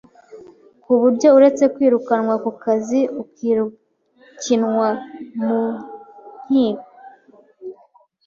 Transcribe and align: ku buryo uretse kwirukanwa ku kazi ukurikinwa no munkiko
ku 0.83 0.91
buryo 1.01 1.27
uretse 1.37 1.63
kwirukanwa 1.73 2.35
ku 2.43 2.51
kazi 2.63 2.99
ukurikinwa 3.21 4.87
no 5.45 5.57
munkiko 5.65 6.87